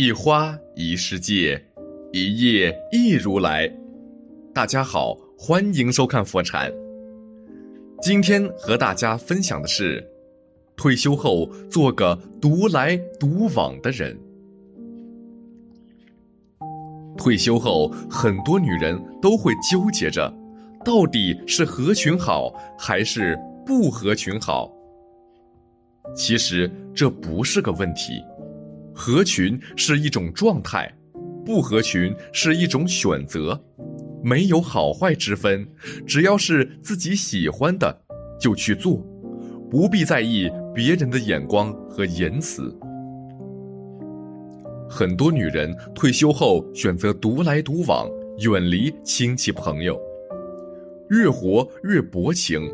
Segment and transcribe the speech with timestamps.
[0.00, 1.60] 一花一世界，
[2.12, 3.68] 一叶一如来。
[4.54, 6.72] 大家好，欢迎收看佛禅。
[8.00, 10.08] 今天和大家分享的是，
[10.76, 14.16] 退休后做个独来独往的人。
[17.16, 20.32] 退休后，很多女人都会纠结着，
[20.84, 23.36] 到底是合群好还是
[23.66, 24.72] 不合群好？
[26.14, 28.22] 其实这不是个问题。
[29.00, 30.92] 合群是一种状态，
[31.46, 33.62] 不合群是一种选择，
[34.24, 35.64] 没有好坏之分，
[36.04, 37.96] 只要是自己喜欢的，
[38.40, 38.96] 就去做，
[39.70, 42.76] 不必在意别人的眼光和言辞。
[44.90, 48.10] 很多女人退休后选择独来独往，
[48.40, 49.96] 远离亲戚朋友，
[51.10, 52.68] 越活越薄情，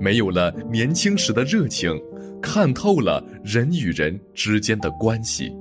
[0.00, 1.92] 没有了年轻时的热情，
[2.40, 5.54] 看透了人与人之间的关系。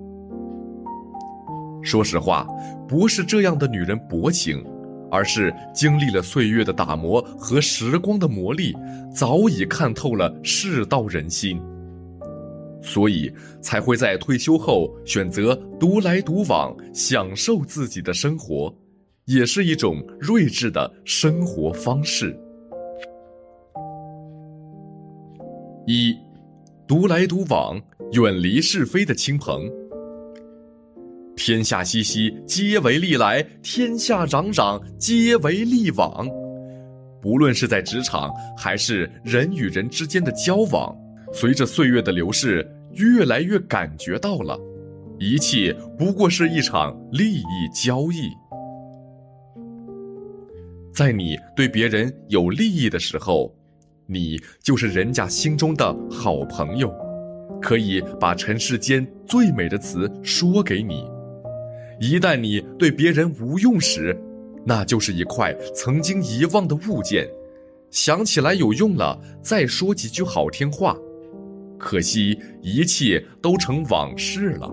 [1.81, 2.47] 说实话，
[2.87, 4.63] 不是这样的女人薄情，
[5.11, 8.73] 而是经历了岁月的打磨和时光的磨砺，
[9.13, 11.61] 早已看透了世道人心，
[12.81, 18.73] 所以才会在退休后选择独来独往，享受自己的生活，
[19.25, 22.37] 也是一种睿智的生活方式。
[25.91, 26.15] 一，
[26.87, 29.67] 独来独往，远离是非的亲朋。
[31.35, 36.29] 天下熙熙，皆为利来；天下攘攘，皆为利往。
[37.19, 40.95] 不论是在职场，还是人与人之间的交往，
[41.33, 44.55] 随着岁月的流逝，越来越感觉到了，
[45.17, 48.29] 一切不过是一场利益交易。
[50.93, 53.51] 在你对别人有利益的时候，
[54.11, 56.91] 你就是人家心中的好朋友，
[57.61, 61.05] 可以把尘世间最美的词说给你。
[61.99, 64.19] 一旦你对别人无用时，
[64.65, 67.29] 那就是一块曾经遗忘的物件，
[67.91, 70.97] 想起来有用了，再说几句好听话，
[71.77, 74.67] 可惜一切都成往事了。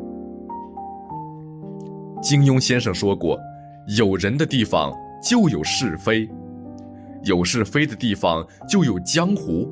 [2.22, 3.38] 金庸先生说过
[3.98, 4.90] ：“有人的地方
[5.22, 6.26] 就有是非，
[7.24, 9.70] 有是非的地方就有江湖。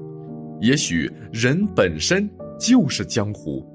[0.61, 3.67] 也许人本身就是江湖，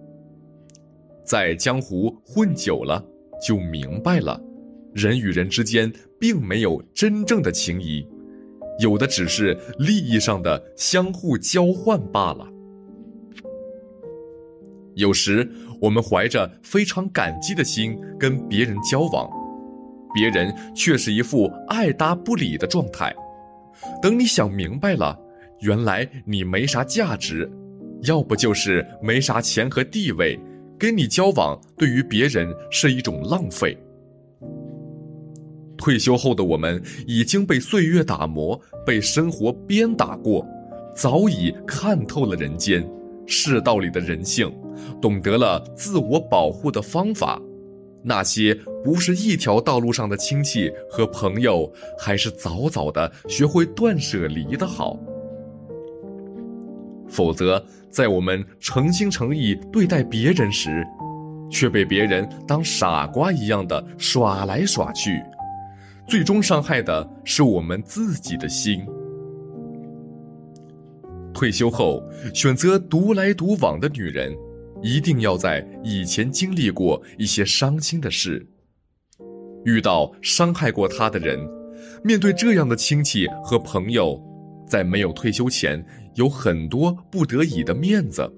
[1.23, 3.03] 在江湖混久了。”
[3.41, 4.37] 就明白了，
[4.91, 8.05] 人与人之间并没有真正的情谊，
[8.81, 12.45] 有的只是利益上的相互交换罢了。
[14.93, 15.49] 有时
[15.79, 19.31] 我们怀着非常感激的心跟别人交往，
[20.13, 23.15] 别人却是一副爱答不理的状态。
[24.01, 25.19] 等你想明白了，
[25.61, 27.49] 原来你没啥价值，
[28.03, 30.39] 要不就是没啥钱和地位。
[30.77, 33.77] 跟你交往对于别人是一种浪费。
[35.77, 40.47] 退休后的我们已经被岁月打磨，被生活鞭打过，
[40.95, 42.89] 早已看透了人间
[43.25, 44.49] 世道里的人性，
[45.01, 47.41] 懂得了自我保护的方法。
[48.01, 54.97] 那些不是一条道路上的亲戚和朋友，还是早早的学会断舍离的好。
[57.07, 60.85] 否则，在我们诚心诚意对待别人时，
[61.51, 65.21] 却被别人当傻瓜一样的耍来耍去，
[66.07, 68.85] 最终伤害的是我们自己的心。
[71.33, 74.35] 退休后选择独来独往的女人，
[74.81, 78.47] 一定要在以前经历过一些伤心的事，
[79.65, 81.39] 遇到伤害过他的人，
[82.03, 84.21] 面对这样的亲戚和朋友。
[84.67, 88.31] 在没有退休前，有很多不得已的面子，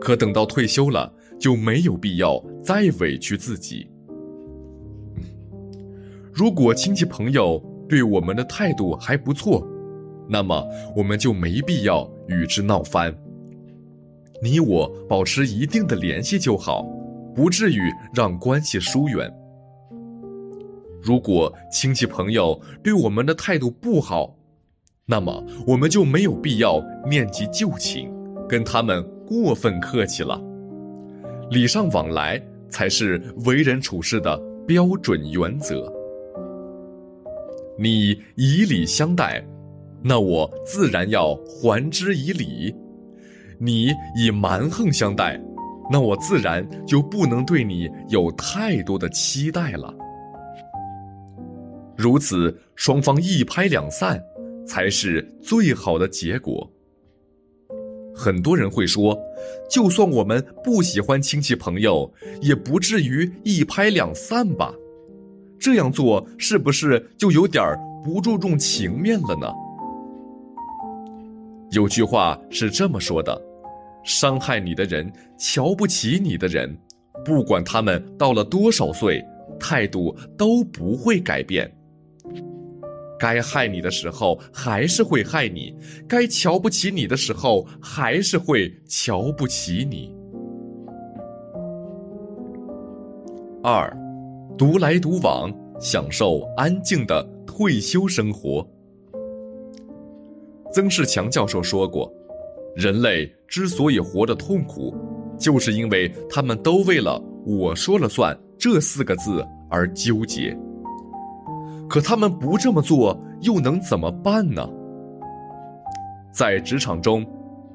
[0.00, 3.86] 可等到退休了，就没有必要再委屈自己。
[6.32, 9.62] 如果亲戚朋友对我们的态度还不错，
[10.26, 13.14] 那么我们就没必要与之闹翻。
[14.42, 16.82] 你我保持一定的联系就好，
[17.32, 17.80] 不至于
[18.12, 19.32] 让关系疏远。
[21.00, 24.36] 如果亲戚朋友对我们的态度不好，
[25.06, 28.12] 那么我们就没有必要念及旧情，
[28.48, 30.40] 跟他们过分客气了。
[31.50, 34.36] 礼尚往来才是为人处事的
[34.66, 35.92] 标准原则。
[37.78, 39.44] 你以礼相待，
[40.02, 42.74] 那我自然要还之以礼；
[43.62, 45.40] 你以蛮横相待，
[45.90, 49.94] 那我自然就不能对你有太多的期待了。
[51.96, 54.20] 如此，双方一拍两散。
[54.64, 56.70] 才是最好的结果。
[58.14, 59.18] 很多人会说，
[59.68, 64.72] 就算我们不喜欢亲戚朋友，也不至于一拍两散吧？
[65.58, 69.52] 这样做是不是就有点不注重情面了呢？
[71.72, 73.42] 有句话是这么说的：
[74.04, 76.76] 伤害你的人，瞧不起你的人，
[77.24, 79.24] 不管他们到了多少岁，
[79.58, 81.70] 态度都不会改变。
[83.18, 85.72] 该害你的时候还是会害你，
[86.08, 90.12] 该瞧不起你的时候还是会瞧不起你。
[93.62, 93.96] 二，
[94.58, 98.68] 独来独往，享受安静的退休生活。
[100.72, 102.12] 曾仕强教授说过，
[102.74, 104.94] 人类之所以活得痛苦，
[105.38, 110.56] 就是因为他们都为了“我说了算”这四个字而纠结。
[111.88, 114.66] 可他们不这么做，又能怎么办呢？
[116.32, 117.26] 在职场中，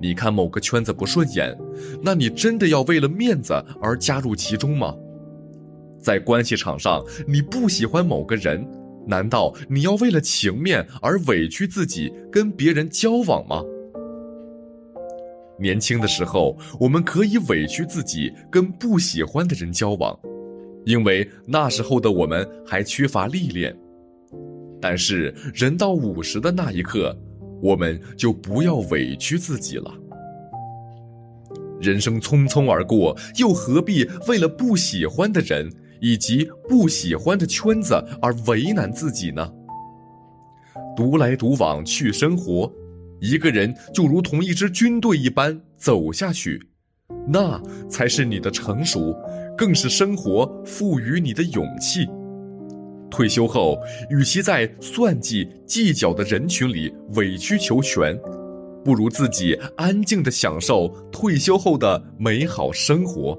[0.02, 1.56] 你看某个圈子不顺眼，
[2.02, 4.96] 那你真的要为了面子而加入其中吗？
[6.00, 8.68] 在关系场上，你不喜欢某个人，
[9.06, 13.62] 难道你要为了情面而委屈自己跟别人交往吗？
[15.60, 20.18] 年轻的时候，我们可以委屈自己跟不喜欢的人交往，
[20.86, 23.76] 因为那时候的我们还缺乏历练。
[24.80, 27.18] 但是，人到五十的那一刻，
[27.62, 29.92] 我们就不要委屈自己了。
[31.82, 39.52] 人生匆匆而过，又何必为了不喜欢的人以及不喜欢的圈子而为难自己呢？
[40.96, 42.72] 独来独往去生活，
[43.20, 46.62] 一个人就如同一支军队一般走下去，
[47.28, 49.16] 那才是你的成熟，
[49.58, 52.08] 更是生活赋予你的勇气。
[53.10, 53.78] 退休后，
[54.10, 58.20] 与其在算计计较的人群里委曲求全，
[58.84, 63.38] 不如自己安静的享受退休后的美好生活。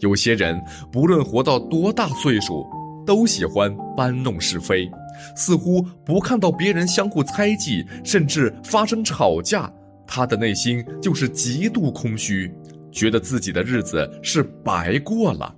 [0.00, 0.60] 有些人
[0.92, 2.66] 不论活到多大岁数，
[3.06, 4.90] 都喜欢搬弄是非，
[5.36, 9.72] 似乎不看到别人相互猜忌，甚至发生吵架，
[10.06, 12.52] 他的内心就是极度空虚，
[12.90, 15.54] 觉得自己的日子是白过了。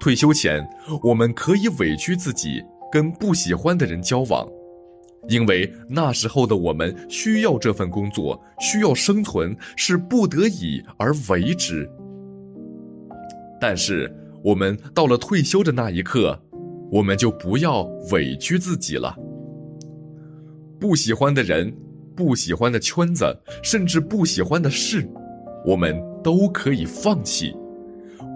[0.00, 0.64] 退休前，
[1.02, 4.46] 我们可以委屈自己跟不喜欢的人交往，
[5.28, 11.90] 因为那时候的我们需要这份工作，需要生存，是不得已而为之。
[13.60, 14.14] 但是，
[14.46, 16.40] 我们到了退休的那一刻，
[16.92, 17.82] 我们就不要
[18.12, 19.12] 委屈自己了。
[20.78, 21.76] 不喜欢的人，
[22.14, 23.24] 不喜欢的圈子，
[23.60, 25.04] 甚至不喜欢的事，
[25.64, 27.52] 我们都可以放弃。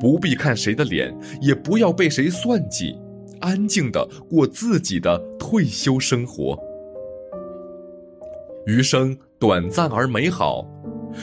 [0.00, 2.92] 不必看谁的脸，也不要被谁算计，
[3.38, 6.58] 安静的过自己的退休生活。
[8.66, 10.66] 余生短暂而美好，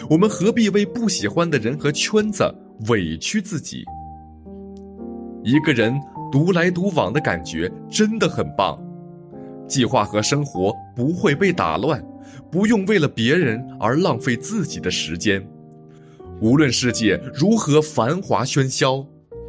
[0.09, 2.45] 我们何必为不喜欢的人和圈子
[2.87, 3.83] 委屈自己？
[5.43, 5.99] 一个人
[6.31, 8.81] 独来独往的感觉真的很棒，
[9.67, 12.03] 计划和生活不会被打乱，
[12.51, 15.45] 不用为了别人而浪费自己的时间。
[16.41, 19.05] 无论世界如何繁华喧嚣，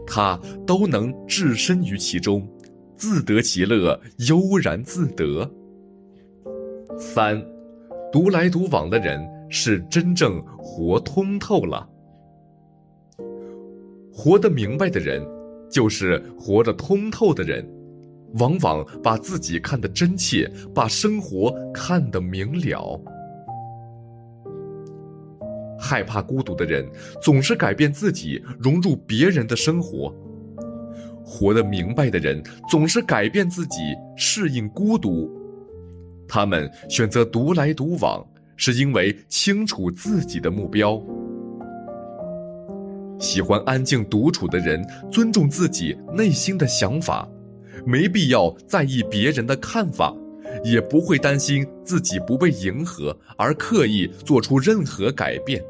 [0.07, 2.49] 他都能置身于其中，
[2.97, 5.51] 自得其乐，悠然自得。
[6.97, 7.45] 三，
[8.11, 9.21] 独来独往的人
[9.51, 11.89] 是真正活通透了。
[14.13, 15.23] 活得明白的人，
[15.71, 17.67] 就是活得通透的人，
[18.39, 23.01] 往往把自己看得真切，把生活看得明了。
[25.81, 26.85] 害怕孤独的人，
[27.23, 30.13] 总是改变自己，融入别人的生活；
[31.25, 35.31] 活得明白的人，总是改变自己，适应孤独。
[36.27, 41.01] 他们选择独来独往，是因为清楚自己的目标。
[43.19, 47.29] 喜欢安静独处的人，尊重自己内心的想法，
[47.85, 50.15] 没必要在意别人的看法。
[50.65, 55.63] 也不会担心自己不被迎合而刻意做出任何改变，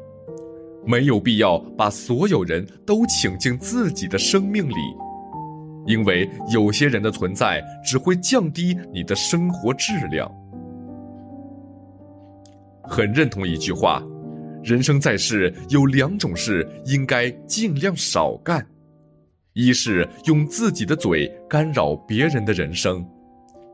[0.83, 4.75] 没有必要把所有人都请进自己的生命里，
[5.85, 10.31] 因为有些人的存在只会降低你的生活质量。
[12.83, 14.01] 很认同一句话：
[14.63, 18.65] 人生在世有两种事应该尽量少干，
[19.53, 23.05] 一是用自己的嘴干扰别人的人生。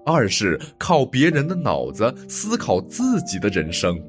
[0.05, 3.99] 二是靠别人的脑子思考自己的人生。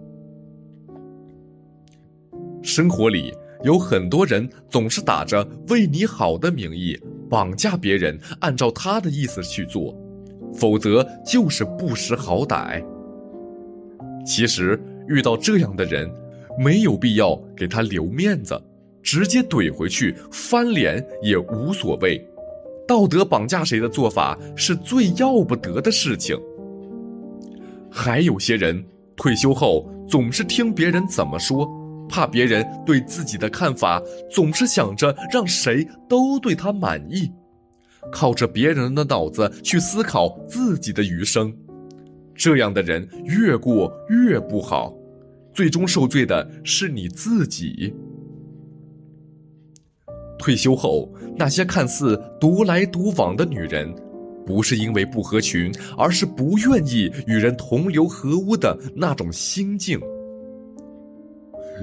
[2.63, 3.33] 生活里
[3.65, 9.97] 有很多人总是打着为你好的名义绑架别人，按照他的意思去做，
[10.53, 12.85] 否则就是不识好歹。
[14.27, 14.79] 其实
[15.09, 16.13] 遇到这样的人，
[16.59, 18.61] 没有必要给他留面子，
[19.03, 22.25] 直接怼回去翻脸也无所谓。
[22.87, 26.39] 道德绑架谁的做法是最要不得的事情。
[27.91, 28.85] 还有些人
[29.17, 31.69] 退休后总是听别人怎么说，
[32.09, 37.29] 怕别人对自己的看法，总是想着让谁都对他满意，
[38.13, 41.53] 靠着别人的脑子去思考自己的余生。
[42.37, 44.95] 这样的人越过越不好，
[45.57, 47.95] 最终受罪的是你自己。
[50.39, 53.91] 退休后，那些看似独来独往的女人，
[54.45, 59.99] 不是因为不合群，而是不愿意与人同流合污的那种心境。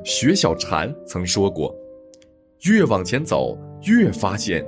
[0.06, 1.76] 薛小禅曾说过
[2.70, 4.64] ：“越往前走，越发现，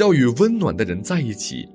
[0.00, 1.68] 要与温暖的人在一起，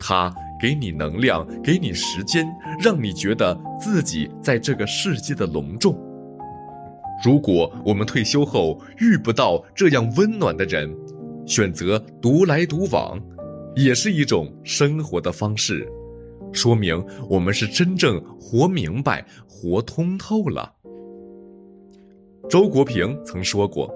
[0.00, 2.46] 他。”给你能量，给你时间，
[2.80, 5.96] 让你觉得自己在这个世界的隆重。
[7.24, 10.94] 如果我们退休后遇不到这样温暖的人，
[11.46, 13.20] 选择独来独往，
[13.74, 15.86] 也是一种生活的方式，
[16.52, 20.72] 说明我们是真正活明白、活通透了。
[22.48, 23.92] 周国平曾说过：“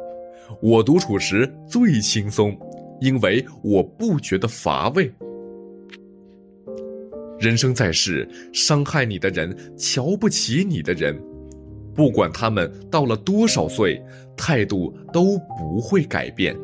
[0.61, 2.59] 我独处时最轻松，
[3.01, 5.13] 因为我不觉得乏味。”
[7.41, 11.19] 人生在世，伤害你的人，瞧不起你的人，
[11.95, 13.99] 不管他们到了多少岁，
[14.37, 16.55] 态度都不会改变。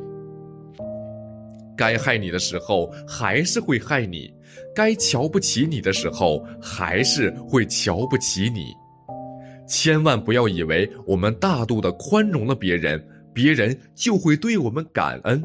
[1.75, 4.31] 该害你的时候还是会害你，
[4.75, 8.75] 该瞧不起你的时候还是会瞧不起你。
[9.67, 13.03] 千万不要以为我们大度的宽容了别人，
[13.33, 15.43] 别人就会对我们感恩。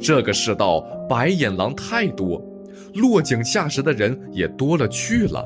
[0.00, 2.44] 这个世道白眼狼太多。
[2.94, 5.44] 落井下石的人也多了去了，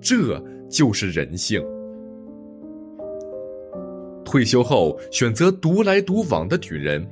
[0.00, 1.62] 这就是人性。
[4.24, 7.06] 退休后选择独来独往的女人，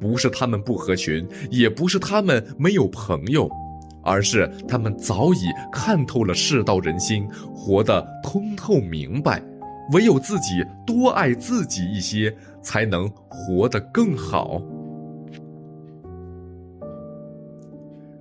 [0.00, 3.50] 不是她们不合群，也不是她们没有朋友，
[4.02, 5.38] 而是她们早已
[5.70, 9.42] 看透了世道人心，活得通透明白。
[9.92, 14.60] 唯有自己多爱自己一些，才能活得更好。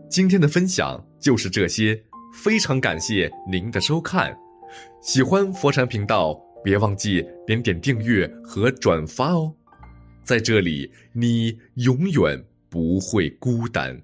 [0.10, 2.02] 今天的分享就是这些，
[2.34, 4.36] 非常感谢您的收看。
[5.02, 9.54] 喜欢佛禅频道，别忘记点点订阅和转发哦。
[10.24, 14.02] 在这里，你永远不会孤单。